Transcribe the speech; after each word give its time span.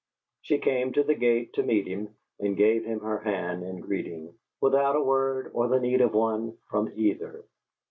She 0.41 0.57
came 0.57 0.93
to 0.93 1.03
the 1.03 1.13
gate 1.13 1.53
to 1.53 1.61
meet 1.61 1.85
him, 1.85 2.15
and 2.39 2.57
gave 2.57 2.85
him 2.85 3.01
her 3.01 3.19
hand 3.19 3.61
in 3.61 3.81
greeting, 3.81 4.33
without 4.59 4.95
a 4.95 4.99
word 5.03 5.51
or 5.53 5.67
the 5.67 5.79
need 5.79 6.01
of 6.01 6.15
one 6.15 6.57
from 6.71 6.91
either. 6.95 7.45